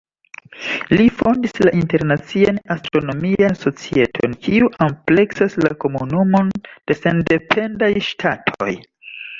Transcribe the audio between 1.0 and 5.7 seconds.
fondis la Internacian Astronomian Societon, kiu ampleksas